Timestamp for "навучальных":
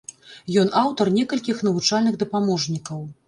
1.69-2.17